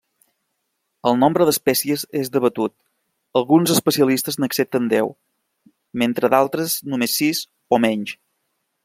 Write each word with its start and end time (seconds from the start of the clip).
El 1.09 1.17
nombre 1.23 1.45
d'espècies 1.49 2.05
és 2.21 2.31
debatut, 2.37 2.73
alguns 3.41 3.73
especialistes 3.75 4.39
n'accepten 4.45 4.89
deu, 4.95 5.15
mentre 6.05 6.33
d'altres 6.37 6.79
només 6.95 7.21
sis 7.23 7.47
o 7.79 7.85
menys. 7.89 8.17